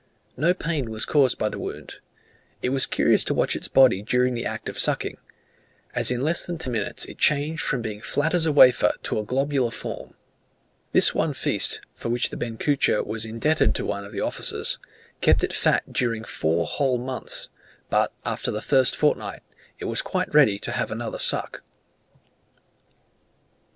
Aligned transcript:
No 0.35 0.55
pain 0.55 0.89
was 0.89 1.05
caused 1.05 1.37
by 1.37 1.47
the 1.47 1.59
wound. 1.59 1.99
It 2.63 2.69
was 2.69 2.87
curious 2.87 3.23
to 3.25 3.35
watch 3.35 3.55
its 3.55 3.67
body 3.67 4.01
during 4.01 4.33
the 4.33 4.47
act 4.47 4.67
of 4.67 4.79
sucking, 4.79 5.17
as 5.93 6.09
in 6.09 6.23
less 6.23 6.43
than 6.43 6.57
ten 6.57 6.73
minutes 6.73 7.05
it 7.05 7.19
changed 7.19 7.61
from 7.61 7.83
being 7.83 7.99
as 7.99 8.05
flat 8.07 8.33
as 8.33 8.47
a 8.47 8.51
wafer 8.51 8.93
to 9.03 9.19
a 9.19 9.23
globular 9.23 9.69
form. 9.69 10.15
This 10.91 11.13
one 11.13 11.33
feast, 11.35 11.81
for 11.93 12.09
which 12.09 12.31
the 12.31 12.35
benchuca 12.35 13.03
was 13.03 13.25
indebted 13.25 13.75
to 13.75 13.85
one 13.85 14.03
of 14.03 14.11
the 14.11 14.21
officers, 14.21 14.79
kept 15.21 15.43
it 15.43 15.53
fat 15.53 15.93
during 15.93 16.23
four 16.23 16.65
whole 16.65 16.97
months; 16.97 17.49
but, 17.91 18.11
after 18.25 18.49
the 18.49 18.59
first 18.59 18.95
fortnight, 18.95 19.43
it 19.77 19.85
was 19.85 20.01
quite 20.01 20.33
ready 20.33 20.57
to 20.57 20.71
have 20.71 20.89
another 20.91 21.19
suck. 21.19 21.61